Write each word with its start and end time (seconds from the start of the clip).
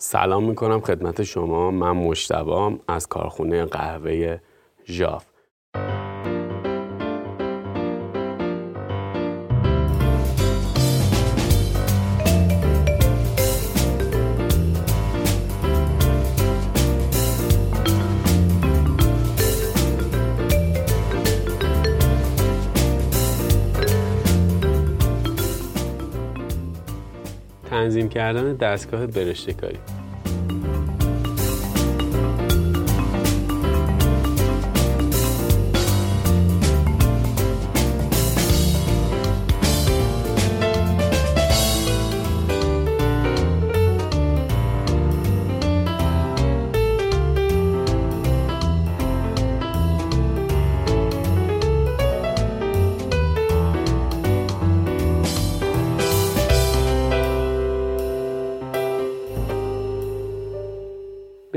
سلام 0.00 0.44
می‌کنم 0.44 0.80
خدمت 0.80 1.22
شما. 1.22 1.70
من 1.70 1.90
مشتبام 1.90 2.80
از 2.88 3.06
کارخونه 3.06 3.64
قهوه 3.64 4.38
ژاف. 4.86 5.24
تنظیم 27.78 28.08
کردن 28.08 28.54
دستگاه 28.54 29.06
برشته 29.06 29.52
کاری 29.52 29.78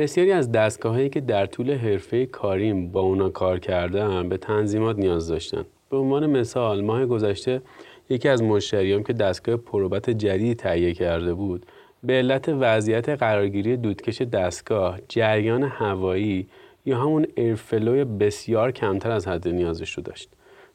بسیاری 0.01 0.31
از 0.31 0.51
دستگاههایی 0.51 1.09
که 1.09 1.21
در 1.21 1.45
طول 1.45 1.73
حرفه 1.73 2.25
کاریم 2.25 2.91
با 2.91 3.01
اونا 3.01 3.29
کار 3.29 3.59
کردم 3.59 4.29
به 4.29 4.37
تنظیمات 4.37 4.97
نیاز 4.97 5.27
داشتن. 5.27 5.65
به 5.89 5.97
عنوان 5.97 6.25
مثال 6.25 6.81
ماه 6.81 7.05
گذشته 7.05 7.61
یکی 8.09 8.29
از 8.29 8.43
مشتریام 8.43 9.03
که 9.03 9.13
دستگاه 9.13 9.55
پروبت 9.55 10.09
جدید 10.09 10.57
تهیه 10.57 10.93
کرده 10.93 11.33
بود 11.33 11.65
به 12.03 12.13
علت 12.13 12.49
وضعیت 12.49 13.09
قرارگیری 13.09 13.77
دودکش 13.77 14.21
دستگاه 14.21 14.99
جریان 15.09 15.63
هوایی 15.63 16.47
یا 16.85 16.97
همون 16.97 17.27
ایرفلوی 17.35 18.03
بسیار 18.03 18.71
کمتر 18.71 19.11
از 19.11 19.27
حد 19.27 19.47
نیازش 19.47 19.93
رو 19.93 20.03
داشت. 20.03 20.29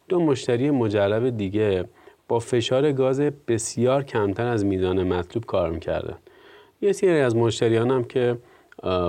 دو 0.09 0.21
مشتری 0.21 0.71
مجرب 0.71 1.37
دیگه 1.37 1.85
با 2.29 2.39
فشار 2.39 2.93
گاز 2.93 3.21
بسیار 3.21 4.03
کمتر 4.03 4.47
از 4.47 4.65
میزان 4.65 5.03
مطلوب 5.03 5.45
کار 5.45 5.71
می‌کردن. 5.71 6.17
یه 6.81 6.93
سری 6.93 7.21
از 7.21 7.37
مشتریانم 7.37 8.05
که 8.05 8.37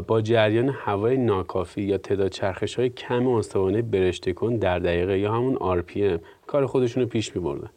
با 0.07 0.21
جریان 0.23 0.69
هوای 0.69 1.17
ناکافی 1.17 1.81
یا 1.81 1.97
تعداد 1.97 2.31
چرخش 2.31 2.75
های 2.75 2.89
کم 2.89 3.27
استوانه 3.27 3.81
برشته 3.81 4.33
کن 4.33 4.55
در 4.55 4.79
دقیقه 4.79 5.19
یا 5.19 5.33
همون 5.33 5.81
RPM 5.81 6.19
کار 6.47 6.65
خودشون 6.65 7.03
رو 7.03 7.09
پیش 7.09 7.35
می 7.35 7.41
بردن. 7.41 7.69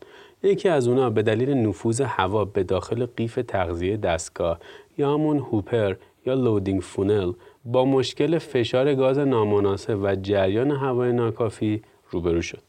یکی 0.42 0.68
از 0.68 0.88
اونا 0.88 1.10
به 1.10 1.22
دلیل 1.22 1.50
نفوذ 1.50 2.00
هوا 2.00 2.44
به 2.44 2.62
داخل 2.62 3.06
قیف 3.16 3.38
تغذیه 3.48 3.96
دستگاه 3.96 4.58
یا 4.98 5.14
همون 5.14 5.38
هوپر 5.38 5.94
یا 6.26 6.34
لودینگ 6.34 6.80
فونل 6.80 7.32
با 7.64 7.84
مشکل 7.84 8.38
فشار 8.38 8.94
گاز 8.94 9.18
نامناسب 9.18 9.98
و 10.02 10.16
جریان 10.16 10.70
هوای 10.70 11.12
ناکافی 11.12 11.82
روبرو 12.10 12.42
شد. 12.42 12.62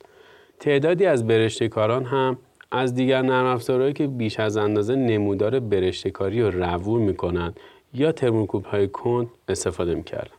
تعدادی 0.59 1.05
از 1.05 1.27
برشته 1.27 1.67
کاران 1.67 2.05
هم 2.05 2.37
از 2.71 2.95
دیگر 2.95 3.21
نرم 3.21 3.93
که 3.93 4.07
بیش 4.07 4.39
از 4.39 4.57
اندازه 4.57 4.95
نمودار 4.95 5.59
برشته 5.59 6.09
کاری 6.09 6.41
رو 6.41 6.63
روور 6.63 6.99
می‌کنند 6.99 7.59
یا 7.93 8.11
ترموکوب 8.11 8.65
های 8.65 8.87
کند 8.87 9.27
استفاده 9.47 9.95
می‌کردن. 9.95 10.35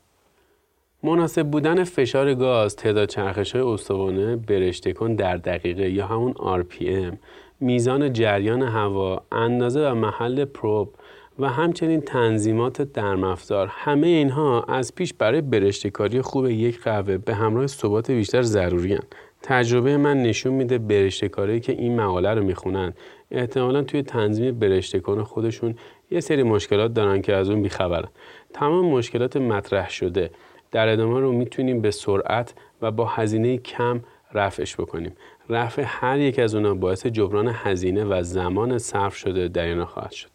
مناسب 1.02 1.42
بودن 1.50 1.84
فشار 1.84 2.34
گاز، 2.34 2.76
تعداد 2.76 3.08
چرخش 3.08 3.56
های 3.56 3.64
استوانه 3.64 4.36
برشته 4.36 4.92
کن 4.92 5.14
در 5.14 5.36
دقیقه 5.36 5.90
یا 5.90 6.06
همون 6.06 6.32
RPM، 6.32 7.16
میزان 7.60 8.12
جریان 8.12 8.62
هوا، 8.62 9.22
اندازه 9.32 9.90
و 9.90 9.94
محل 9.94 10.44
پروب 10.44 10.94
و 11.38 11.48
همچنین 11.48 12.00
تنظیمات 12.00 12.82
درمافزار 12.82 13.66
همه 13.70 14.06
اینها 14.06 14.62
از 14.62 14.94
پیش 14.94 15.14
برای 15.14 15.40
برشته 15.40 15.90
کاری 15.90 16.20
خوب 16.20 16.46
یک 16.46 16.80
قهوه 16.80 17.18
به 17.18 17.34
همراه 17.34 17.66
ثبات 17.66 18.10
بیشتر 18.10 18.42
ضروری 18.42 18.92
هن. 18.92 19.02
تجربه 19.42 19.96
من 19.96 20.22
نشون 20.22 20.52
میده 20.52 20.78
برشته 20.78 21.28
کاری 21.28 21.60
که 21.60 21.72
این 21.72 22.00
مقاله 22.00 22.34
رو 22.34 22.44
می‌خونن 22.44 22.92
احتمالا 23.30 23.82
توی 23.82 24.02
تنظیم 24.02 24.58
برشته 24.58 25.00
کن 25.00 25.22
خودشون 25.22 25.74
یه 26.12 26.20
سری 26.20 26.42
مشکلات 26.42 26.94
دارن 26.94 27.22
که 27.22 27.34
از 27.34 27.50
اون 27.50 27.62
بیخبرن. 27.62 28.08
تمام 28.54 28.86
مشکلات 28.86 29.36
مطرح 29.36 29.90
شده. 29.90 30.30
در 30.70 30.88
ادامه 30.88 31.20
رو 31.20 31.32
می‌تونیم 31.32 31.80
به 31.80 31.90
سرعت 31.90 32.54
و 32.82 32.90
با 32.90 33.04
هزینه 33.04 33.58
کم 33.58 34.00
رفعش 34.34 34.76
بکنیم. 34.76 35.12
رفع 35.48 35.82
هر 35.86 36.18
یک 36.18 36.38
از 36.38 36.54
اونها 36.54 36.74
باعث 36.74 37.06
جبران 37.06 37.50
هزینه 37.54 38.04
و 38.04 38.22
زمان 38.22 38.78
صرف 38.78 39.16
شده 39.16 39.48
در 39.48 39.64
اینا 39.64 39.86
خواهد 39.86 40.10
شد. 40.10 40.30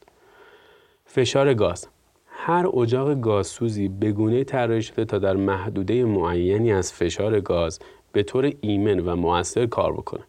فشار 1.05 1.53
گاز. 1.53 1.87
هر 2.27 2.67
اجاق 2.77 3.21
گازسوزی 3.21 3.87
به 3.87 4.11
گونه 4.11 4.43
طراحی 4.43 4.81
شده 4.81 5.05
تا 5.05 5.19
در 5.19 5.35
محدوده 5.35 6.05
معینی 6.05 6.73
از 6.73 6.93
فشار 6.93 7.39
گاز 7.39 7.79
به 8.11 8.23
طور 8.23 8.53
ایمن 8.61 8.99
و 8.99 9.15
موثر 9.15 9.65
کار 9.65 9.93
بکنه. 9.93 10.23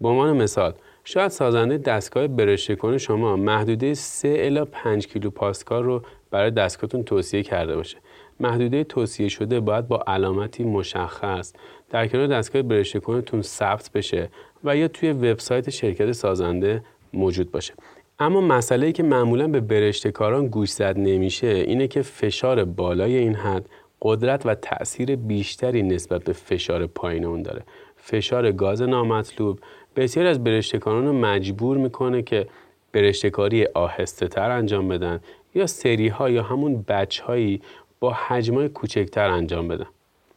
به 0.00 0.08
عنوان 0.08 0.36
مثال 0.36 0.74
شاید 1.06 1.30
سازنده 1.30 1.78
دستگاه 1.78 2.26
برشته 2.26 2.76
کنه 2.76 2.98
شما 2.98 3.36
محدوده 3.36 3.94
3 3.94 4.36
الی 4.38 4.64
5 4.64 5.06
کیلو 5.06 5.30
پاسکال 5.30 5.84
رو 5.84 6.02
برای 6.30 6.50
دستگاهتون 6.50 7.02
توصیه 7.02 7.42
کرده 7.42 7.76
باشه. 7.76 7.98
محدوده 8.40 8.84
توصیه 8.84 9.28
شده 9.28 9.60
باید 9.60 9.88
با 9.88 10.04
علامتی 10.06 10.64
مشخص 10.64 11.52
در 11.90 12.06
کنار 12.06 12.26
دستگاه 12.26 12.62
برشته 12.62 13.00
کنتون 13.00 13.42
ثبت 13.42 13.90
بشه 13.94 14.28
و 14.64 14.76
یا 14.76 14.88
توی 14.88 15.12
وبسایت 15.12 15.70
شرکت 15.70 16.12
سازنده 16.12 16.82
موجود 17.12 17.50
باشه. 17.50 17.74
اما 18.18 18.40
مسئله 18.40 18.86
ای 18.86 18.92
که 18.92 19.02
معمولا 19.02 19.48
به 19.48 19.60
برشته 19.60 20.10
کاران 20.10 20.46
گوش 20.46 20.70
زد 20.70 20.98
نمیشه 20.98 21.46
اینه 21.46 21.88
که 21.88 22.02
فشار 22.02 22.64
بالای 22.64 23.16
این 23.16 23.34
حد 23.34 23.68
قدرت 24.02 24.46
و 24.46 24.54
تاثیر 24.54 25.16
بیشتری 25.16 25.82
نسبت 25.82 26.24
به 26.24 26.32
فشار 26.32 26.86
پایین 26.86 27.24
اون 27.24 27.42
داره. 27.42 27.62
فشار 28.06 28.52
گاز 28.52 28.82
نامطلوب 28.82 29.60
بسیاری 29.96 30.28
از 30.28 30.44
برشتکاران 30.44 31.06
رو 31.06 31.12
مجبور 31.12 31.76
می‌کنه 31.76 32.22
که 32.22 32.46
برشتکاری 32.92 33.66
آهسته 33.66 34.28
تر 34.28 34.50
انجام 34.50 34.88
بدن 34.88 35.20
یا 35.54 35.66
سری 35.66 36.08
ها 36.08 36.30
یا 36.30 36.42
همون 36.42 36.84
بچ 36.88 37.20
هایی 37.20 37.60
با 38.00 38.12
حجمای 38.12 38.68
کوچکتر 38.68 39.30
انجام 39.30 39.68
بدن. 39.68 39.86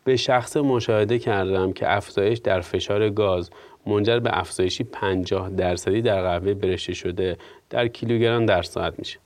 به 0.04 0.16
شخص 0.16 0.58
مشاهده 0.58 1.20
کردم 1.20 1.74
که 1.74 1.96
افزایش 1.96 2.40
در 2.40 2.62
فشار 2.62 3.10
گاز 3.10 3.50
منجر 3.86 4.20
به 4.20 4.40
افزایشی 4.40 4.84
50 4.84 5.50
درصدی 5.50 6.02
در 6.02 6.22
قهوه 6.22 6.54
برشته 6.54 6.94
شده 6.94 7.38
در 7.70 7.88
کیلوگرم 7.88 8.46
در 8.46 8.62
ساعت 8.62 9.00
میشه. 9.00 9.20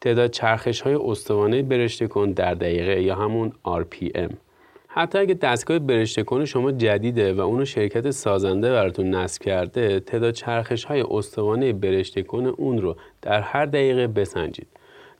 تعداد 0.00 0.30
چرخش 0.30 0.80
های 0.80 0.94
استوانه 0.94 1.62
برشته 1.62 2.06
کن 2.06 2.32
در 2.32 2.54
دقیقه 2.54 3.02
یا 3.02 3.14
همون 3.14 3.52
RPM 3.66 4.32
حتی 4.94 5.18
اگه 5.18 5.34
دستگاه 5.34 5.78
برشته 5.78 6.22
کنه 6.22 6.44
شما 6.44 6.72
جدیده 6.72 7.32
و 7.34 7.40
اونو 7.40 7.64
شرکت 7.64 8.10
سازنده 8.10 8.70
براتون 8.72 9.14
نصب 9.14 9.42
کرده 9.42 10.00
تعداد 10.00 10.34
چرخش 10.34 10.84
های 10.84 11.04
استوانه 11.10 11.72
برشته 11.72 12.22
کنه 12.22 12.48
اون 12.48 12.78
رو 12.78 12.96
در 13.22 13.40
هر 13.40 13.66
دقیقه 13.66 14.06
بسنجید. 14.06 14.66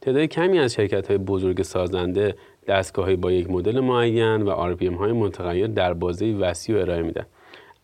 تعداد 0.00 0.24
کمی 0.24 0.58
از 0.58 0.74
شرکت 0.74 1.08
های 1.08 1.18
بزرگ 1.18 1.62
سازنده 1.62 2.34
دستگاه 2.68 3.16
با 3.16 3.32
یک 3.32 3.50
مدل 3.50 3.80
معین 3.80 4.42
و 4.42 4.50
آر 4.50 4.76
های 4.98 5.12
متغیر 5.12 5.66
در 5.66 5.94
بازه 5.94 6.26
وسیع 6.26 6.80
ارائه 6.80 7.02
میدن. 7.02 7.26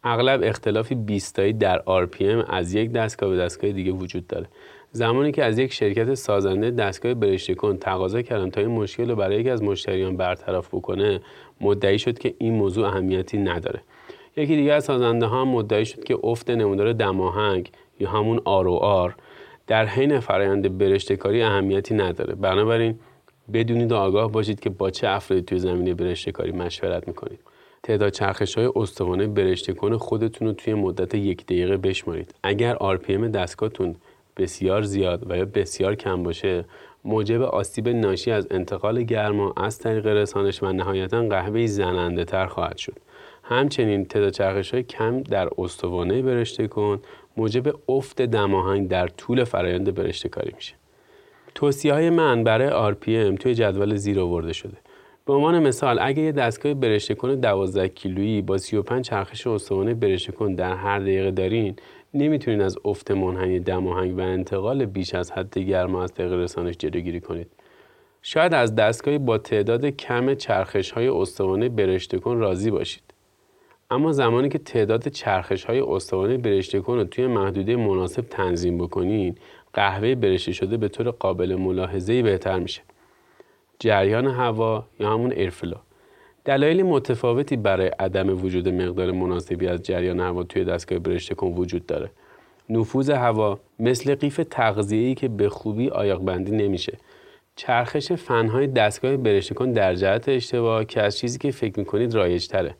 اغلب 0.04 0.40
اختلافی 0.44 0.94
20 0.94 1.36
تایی 1.36 1.52
در 1.52 1.78
RPM 1.78 2.44
از 2.48 2.74
یک 2.74 2.92
دستگاه 2.92 3.30
به 3.30 3.36
دستگاه 3.36 3.72
دیگه 3.72 3.92
وجود 3.92 4.26
داره. 4.26 4.46
زمانی 4.92 5.32
که 5.32 5.44
از 5.44 5.58
یک 5.58 5.72
شرکت 5.72 6.14
سازنده 6.14 6.70
دستگاه 6.70 7.14
برشته 7.14 7.54
کن 7.54 7.76
تقاضا 7.76 8.22
کردم 8.22 8.50
تا 8.50 8.60
این 8.60 8.70
مشکل 8.70 9.10
رو 9.10 9.16
برای 9.16 9.40
یکی 9.40 9.50
از 9.50 9.62
مشتریان 9.62 10.16
برطرف 10.16 10.68
بکنه 10.74 11.20
مدعی 11.60 11.98
شد 11.98 12.18
که 12.18 12.34
این 12.38 12.54
موضوع 12.54 12.86
اهمیتی 12.86 13.38
نداره. 13.38 13.80
یکی 14.36 14.56
دیگه 14.56 14.72
از 14.72 14.84
سازنده 14.84 15.26
ها 15.26 15.44
مدعی 15.44 15.86
شد 15.86 16.04
که 16.04 16.18
افت 16.22 16.50
نمودار 16.50 16.92
دماهنگ 16.92 17.70
یا 18.00 18.10
همون 18.10 18.40
آر 18.44 19.14
در 19.66 19.86
حین 19.86 20.20
فرایند 20.20 20.78
برشته 20.78 21.16
کاری 21.16 21.42
اهمیتی 21.42 21.94
نداره. 21.94 22.34
بنابراین 22.34 22.98
بدونید 23.52 23.92
و 23.92 23.96
آگاه 23.96 24.32
باشید 24.32 24.60
که 24.60 24.70
با 24.70 24.90
چه 24.90 25.08
افرادی 25.08 25.42
توی 25.42 25.58
زمینه 25.58 25.94
برشته 25.94 26.32
کاری 26.32 26.52
مشورت 26.52 27.08
می‌کنید. 27.08 27.40
تعداد 27.82 28.12
چرخش 28.12 28.54
های 28.54 28.70
استوانه 28.76 29.26
برشته 29.26 29.74
خودتون 29.98 30.48
رو 30.48 30.54
توی 30.54 30.74
مدت 30.74 31.14
یک 31.14 31.44
دقیقه 31.44 31.76
بشمارید. 31.76 32.34
اگر 32.42 32.74
RPM 32.74 33.10
دستگاهتون 33.10 33.96
بسیار 34.38 34.82
زیاد 34.82 35.30
و 35.30 35.36
یا 35.36 35.44
بسیار 35.44 35.94
کم 35.94 36.22
باشه. 36.22 36.64
موجب 37.04 37.42
آسیب 37.42 37.88
ناشی 37.88 38.30
از 38.30 38.46
انتقال 38.50 39.02
گرما 39.02 39.54
از 39.56 39.78
طریق 39.78 40.06
رسانش 40.06 40.62
و 40.62 40.72
نهایتا 40.72 41.22
قهوه 41.22 41.66
زننده 41.66 42.24
تر 42.24 42.46
خواهد 42.46 42.76
شد. 42.76 42.96
همچنین 43.42 44.04
تعداد 44.04 44.32
چرخش 44.32 44.74
های 44.74 44.82
کم 44.82 45.22
در 45.22 45.48
استوانه 45.58 46.22
برشته 46.22 46.68
کن. 46.68 47.00
موجب 47.36 47.74
افت 47.88 48.22
دماهنگ 48.22 48.88
در 48.88 49.08
طول 49.08 49.44
فرایند 49.44 49.94
برشته 49.94 50.28
کاری 50.28 50.52
میشه. 50.56 50.74
توصیه 51.54 51.92
های 51.92 52.10
من 52.10 52.44
برای 52.44 52.94
RPM 52.94 53.38
توی 53.40 53.54
جدول 53.54 53.96
زیر 53.96 54.20
آورده 54.20 54.52
شده. 54.52 54.76
به 55.28 55.34
عنوان 55.34 55.58
مثال 55.58 55.98
اگه 56.00 56.22
یه 56.22 56.32
دستگاه 56.32 56.74
برشته 56.74 57.14
کن 57.14 57.34
12 57.34 57.88
کیلویی 57.88 58.42
با 58.42 58.58
35 58.58 59.04
چرخش 59.04 59.46
استوانه 59.46 59.94
برشته 59.94 60.32
کن 60.32 60.54
در 60.54 60.74
هر 60.74 60.98
دقیقه 60.98 61.30
دارین 61.30 61.76
نمی‌تونین 62.14 62.60
از 62.60 62.78
افت 62.84 63.10
منحنی 63.10 63.60
دماهنگ 63.60 64.18
و 64.18 64.20
انتقال 64.20 64.84
بیش 64.86 65.14
از 65.14 65.32
حد 65.32 65.58
گرما 65.58 66.02
از 66.02 66.12
طریق 66.12 66.32
رسانش 66.32 66.76
جلوگیری 66.78 67.20
کنید. 67.20 67.50
شاید 68.22 68.54
از 68.54 68.74
دستگاهی 68.74 69.18
با 69.18 69.38
تعداد 69.38 69.86
کم 69.86 70.34
چرخش 70.34 70.90
های 70.90 71.08
استوانه 71.08 71.68
برشته 71.68 72.18
کن 72.18 72.38
راضی 72.38 72.70
باشید. 72.70 73.02
اما 73.90 74.12
زمانی 74.12 74.48
که 74.48 74.58
تعداد 74.58 75.08
چرخش 75.08 75.64
های 75.64 75.80
استوانه 75.80 76.36
برشته 76.36 76.80
کن 76.80 76.96
رو 76.96 77.04
توی 77.04 77.26
محدوده 77.26 77.76
مناسب 77.76 78.22
تنظیم 78.22 78.78
بکنین 78.78 79.34
قهوه 79.72 80.14
برشته 80.14 80.52
شده 80.52 80.76
به 80.76 80.88
طور 80.88 81.10
قابل 81.10 81.54
ملاحظه 81.54 82.22
بهتر 82.22 82.58
میشه. 82.58 82.82
جریان 83.78 84.26
هوا 84.26 84.84
یا 85.00 85.10
همون 85.12 85.32
ایرفلو 85.32 85.76
دلایل 86.48 86.82
متفاوتی 86.82 87.56
برای 87.56 87.88
عدم 87.88 88.44
وجود 88.44 88.68
مقدار 88.68 89.12
مناسبی 89.12 89.66
از 89.66 89.82
جریان 89.82 90.20
هوا 90.20 90.42
توی 90.42 90.64
دستگاه 90.64 90.98
برشته 90.98 91.34
کن 91.34 91.46
وجود 91.46 91.86
داره. 91.86 92.10
نفوذ 92.70 93.10
هوا 93.10 93.58
مثل 93.78 94.14
قیف 94.14 94.40
تغذیه‌ای 94.50 95.14
که 95.14 95.28
به 95.28 95.48
خوبی 95.48 95.88
آیاق 95.88 96.24
بندی 96.24 96.52
نمیشه. 96.52 96.98
چرخش 97.56 98.12
فنهای 98.12 98.66
دستگاه 98.66 99.16
برشته 99.16 99.54
کن 99.54 99.72
در 99.72 99.94
جهت 99.94 100.28
اشتباه 100.28 100.84
که 100.84 101.02
از 101.02 101.18
چیزی 101.18 101.38
که 101.38 101.50
فکر 101.50 101.78
می‌کنید 101.78 102.14
رایج 102.14 102.46
تره 102.46 102.74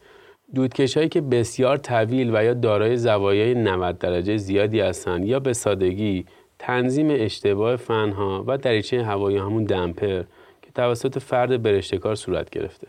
دودکش 0.54 0.96
هایی 0.96 1.08
که 1.08 1.20
بسیار 1.20 1.76
طویل 1.76 2.36
و 2.36 2.44
یا 2.44 2.54
دارای 2.54 2.96
زوایای 2.96 3.54
90 3.54 3.98
درجه 3.98 4.36
زیادی 4.36 4.80
هستند 4.80 5.24
یا 5.24 5.40
به 5.40 5.52
سادگی 5.52 6.24
تنظیم 6.58 7.08
اشتباه 7.10 7.76
فنها 7.76 8.44
و 8.46 8.58
دریچه 8.58 9.04
هوایی 9.04 9.36
همون 9.36 9.64
دمپر 9.64 10.22
که 10.62 10.70
توسط 10.74 11.18
فرد 11.18 11.62
برشتکار 11.62 12.14
صورت 12.14 12.50
گرفته. 12.50 12.88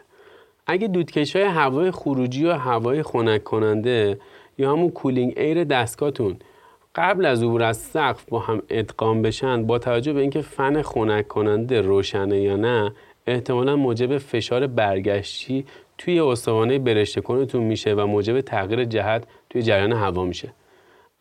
اگه 0.71 0.87
دودکش 0.87 1.35
های 1.35 1.45
هوای 1.45 1.91
خروجی 1.91 2.45
و 2.45 2.53
هوای 2.53 3.03
خنک 3.03 3.43
کننده 3.43 4.19
یا 4.57 4.71
همون 4.71 4.89
cooling 4.89 5.33
air 5.37 5.63
دستگاهتون 5.63 6.37
قبل 6.95 7.25
از 7.25 7.43
عبور 7.43 7.63
از 7.63 7.77
سقف 7.77 8.25
با 8.29 8.39
هم 8.39 8.61
ادغام 8.69 9.21
بشن 9.21 9.65
با 9.65 9.79
توجه 9.79 10.13
به 10.13 10.21
اینکه 10.21 10.41
فن 10.41 10.81
خنک 10.81 11.27
کننده 11.27 11.81
روشنه 11.81 12.41
یا 12.41 12.55
نه 12.55 12.91
احتمالا 13.27 13.75
موجب 13.75 14.17
فشار 14.17 14.67
برگشتی 14.67 15.65
توی 15.97 16.19
استوانه 16.19 16.79
برشته 16.79 17.21
کنتون 17.21 17.63
میشه 17.63 17.93
و 17.93 18.05
موجب 18.05 18.41
تغییر 18.41 18.85
جهت 18.85 19.23
توی 19.49 19.61
جریان 19.61 19.93
هوا 19.93 20.25
میشه. 20.25 20.53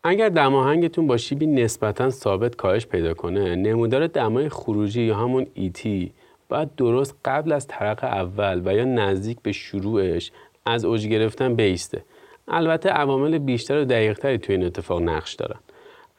اگر 0.03 0.29
دماهنگتون 0.29 1.07
با 1.07 1.17
شیبی 1.17 1.47
نسبتا 1.47 2.09
ثابت 2.09 2.55
کاهش 2.55 2.85
پیدا 2.85 3.13
کنه 3.13 3.55
نمودار 3.55 4.07
دمای 4.07 4.49
خروجی 4.49 5.01
یا 5.01 5.15
همون 5.15 5.47
ET 5.53 6.11
باید 6.49 6.75
درست 6.75 7.15
قبل 7.25 7.51
از 7.51 7.67
ترق 7.67 8.03
اول 8.03 8.61
و 8.65 8.75
یا 8.75 8.85
نزدیک 8.85 9.37
به 9.43 9.51
شروعش 9.51 10.31
از 10.65 10.85
اوج 10.85 11.07
گرفتن 11.07 11.55
بیسته. 11.55 12.03
البته 12.47 12.89
عوامل 12.89 13.37
بیشتر 13.37 13.81
و 13.81 13.85
دقیقتری 13.85 14.37
توی 14.37 14.55
این 14.55 14.65
اتفاق 14.65 15.01
نقش 15.01 15.33
دارن. 15.33 15.59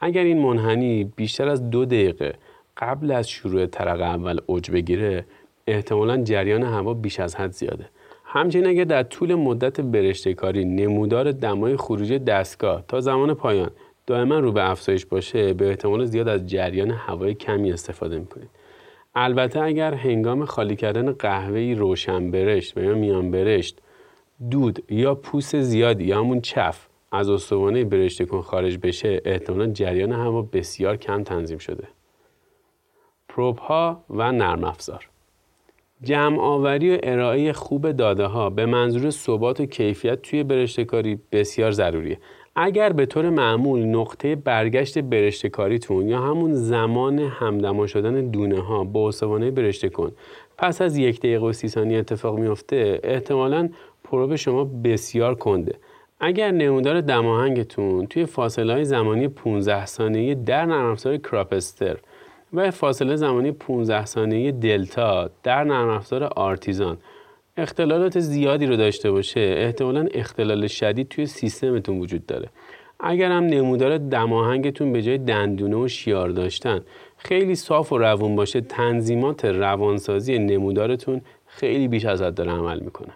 اگر 0.00 0.22
این 0.22 0.38
منحنی 0.38 1.04
بیشتر 1.04 1.48
از 1.48 1.70
دو 1.70 1.84
دقیقه 1.84 2.34
قبل 2.76 3.10
از 3.10 3.28
شروع 3.28 3.66
طرق 3.66 4.00
اول 4.00 4.40
اوج 4.46 4.70
بگیره 4.70 5.24
احتمالا 5.66 6.22
جریان 6.22 6.62
هوا 6.62 6.94
بیش 6.94 7.20
از 7.20 7.36
حد 7.36 7.52
زیاده. 7.52 7.88
همچنین 8.24 8.66
اگر 8.66 8.84
در 8.84 9.02
طول 9.02 9.34
مدت 9.34 9.80
برشته 9.80 10.34
کاری 10.34 10.64
نمودار 10.64 11.32
دمای 11.32 11.76
خروج 11.76 12.12
دستگاه 12.12 12.84
تا 12.88 13.00
زمان 13.00 13.34
پایان 13.34 13.70
دائما 14.06 14.38
رو 14.38 14.52
به 14.52 14.70
افزایش 14.70 15.06
باشه 15.06 15.52
به 15.52 15.68
احتمال 15.68 16.04
زیاد 16.04 16.28
از 16.28 16.46
جریان 16.46 16.90
هوای 16.90 17.34
کمی 17.34 17.72
استفاده 17.72 18.18
می‌کنید. 18.18 18.48
البته 19.14 19.60
اگر 19.60 19.94
هنگام 19.94 20.44
خالی 20.44 20.76
کردن 20.76 21.12
قهوه‌ای 21.12 21.74
روشن 21.74 22.30
برشت 22.30 22.76
و 22.76 22.80
یا 22.80 22.94
میان 22.94 23.30
برشت 23.30 23.78
دود 24.50 24.84
یا 24.92 25.14
پوست 25.14 25.60
زیادی 25.60 26.04
یا 26.04 26.18
همون 26.18 26.40
چف 26.40 26.86
از 27.12 27.30
استوانه 27.30 27.84
برشته 27.84 28.24
کن 28.24 28.40
خارج 28.40 28.78
بشه 28.82 29.22
احتمالا 29.24 29.66
جریان 29.66 30.12
هوا 30.12 30.42
بسیار 30.42 30.96
کم 30.96 31.22
تنظیم 31.22 31.58
شده. 31.58 31.88
پروب 33.28 33.58
ها 33.58 34.04
و 34.10 34.32
نرم 34.32 34.64
افزار. 34.64 35.08
جمع 36.02 36.40
آوری 36.40 36.96
و 36.96 36.98
ارائه 37.02 37.52
خوب 37.52 37.92
داده 37.92 38.26
ها 38.26 38.50
به 38.50 38.66
منظور 38.66 39.10
ثبات 39.10 39.60
و 39.60 39.66
کیفیت 39.66 40.22
توی 40.22 40.42
برشته 40.42 40.84
کاری 40.84 41.20
بسیار 41.32 41.70
ضروریه. 41.70 42.18
اگر 42.56 42.92
به 42.92 43.06
طور 43.06 43.30
معمول 43.30 43.80
نقطه 43.80 44.36
برگشت 44.36 44.98
برشته 44.98 45.48
کاریتون 45.48 46.08
یا 46.08 46.20
همون 46.20 46.54
زمان 46.54 47.18
همدما 47.18 47.86
شدن 47.86 48.30
دونه 48.30 48.60
ها 48.60 48.84
با 48.84 49.08
استوانه 49.08 49.50
برشته 49.50 49.88
کن 49.88 50.12
پس 50.58 50.82
از 50.82 50.96
یک 50.96 51.18
دقیقه 51.18 51.46
و 51.46 51.52
سی 51.52 51.68
ثانیه 51.68 51.98
اتفاق 51.98 52.38
میفته 52.38 53.00
احتمالا 53.04 53.68
پروب 54.04 54.36
شما 54.36 54.64
بسیار 54.64 55.34
کنده. 55.34 55.74
اگر 56.20 56.50
نمودار 56.50 57.00
دماهنگتون 57.00 58.06
توی 58.06 58.26
فاصله 58.26 58.72
های 58.72 58.84
زمانی 58.84 59.28
15 59.28 59.86
ثانیه 59.86 60.34
در 60.34 60.66
نرم 60.66 60.90
افزار 60.90 61.16
کراپستر 61.16 61.96
و 62.52 62.70
فاصله 62.70 63.16
زمانی 63.16 63.52
15 63.52 64.04
ثانیه 64.04 64.52
دلتا 64.52 65.30
در 65.42 65.64
نرم 65.64 65.88
افزار 65.88 66.24
آرتیزان 66.24 66.98
اختلالات 67.60 68.20
زیادی 68.20 68.66
رو 68.66 68.76
داشته 68.76 69.10
باشه 69.10 69.40
احتمالا 69.40 70.06
اختلال 70.14 70.66
شدید 70.66 71.08
توی 71.08 71.26
سیستمتون 71.26 71.98
وجود 71.98 72.26
داره. 72.26 72.48
اگر 73.00 73.30
هم 73.30 73.44
نمودار 73.44 73.98
دماهنگتون 73.98 74.92
به 74.92 75.02
جای 75.02 75.18
دندونه 75.18 75.76
و 75.76 75.88
شیار 75.88 76.28
داشتن 76.28 76.80
خیلی 77.16 77.54
صاف 77.54 77.92
و 77.92 77.98
روون 77.98 78.36
باشه 78.36 78.60
تنظیمات 78.60 79.44
روانسازی 79.44 80.38
نمودارتون 80.38 81.20
خیلی 81.46 81.88
بیش 81.88 82.04
از 82.04 82.22
حد 82.22 82.34
داره 82.34 82.50
عمل 82.50 82.80
می‌کنه. 82.80 83.12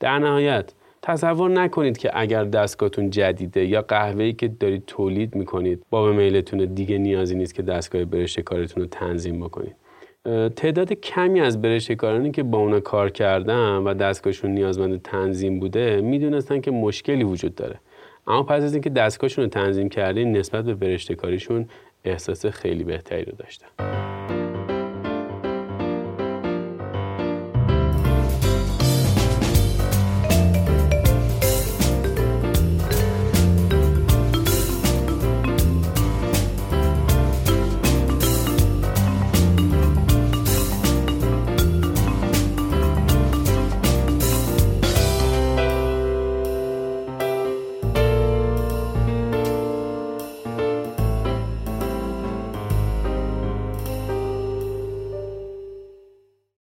در 0.00 0.18
نهایت 0.18 0.72
تصور 1.02 1.50
نکنید 1.50 1.98
که 1.98 2.10
اگر 2.14 2.44
دستگاهتون 2.44 3.10
جدیده 3.10 3.64
یا 3.64 3.82
قهوه‌ای 3.82 4.32
که 4.32 4.48
دارید 4.48 4.82
تولید 4.86 5.34
می‌کنید 5.34 5.82
باب 5.90 6.08
میلتون 6.08 6.64
دیگه 6.64 6.98
نیازی 6.98 7.34
نیست 7.34 7.54
که 7.54 7.62
دستگاه 7.62 8.04
برشته 8.04 8.42
کارتون 8.42 8.82
رو 8.82 8.88
تنظیم 8.88 9.40
بکنید. 9.40 9.76
تعداد 10.56 10.92
کمی 10.92 11.40
از 11.40 11.62
برشته 11.62 11.94
کارانی 11.94 12.30
که 12.30 12.42
با 12.42 12.58
اونا 12.58 12.80
کار 12.80 13.10
کردن 13.10 13.76
و 13.76 13.94
دستگاهشون 13.94 14.50
نیازمند 14.50 15.02
تنظیم 15.02 15.60
بوده 15.60 16.00
می‌دونستن 16.00 16.60
که 16.60 16.70
مشکلی 16.70 17.24
وجود 17.24 17.54
داره. 17.54 17.80
اما 18.26 18.42
پس 18.42 18.62
از 18.62 18.72
اینکه 18.72 18.90
دستگاهشون 18.90 19.44
رو 19.44 19.50
تنظیم 19.50 19.88
کردین 19.88 20.36
نسبت 20.36 20.64
به 20.64 20.74
برشته 20.74 21.14
کاریشون 21.14 21.68
احساس 22.04 22.46
خیلی 22.46 22.84
بهتری 22.84 23.24
رو 23.24 23.32
داشتن. 23.38 24.11